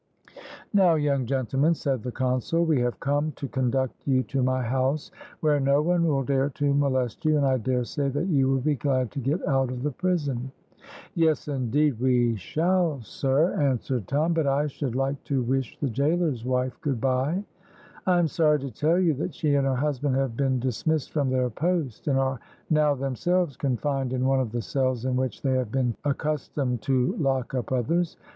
[0.73, 5.11] "Now, young gentlemen," said the consul, "we have come to conduct you to my house,
[5.41, 8.73] where no one will dare to molest you, and I daresay that you will be
[8.73, 10.51] glad to get out of the prison."
[11.13, 16.43] "Yes, indeed we shall, sir," answered Tom, "but I should like to wish the gaoler's
[16.43, 17.43] wife good bye."
[18.07, 21.29] "I am sorry to tell you that she and her husband have been dismissed from
[21.29, 22.39] their post, and are
[22.71, 27.15] now themselves confined in one of the cells in which they have been accustomed to
[27.17, 28.17] lock up others.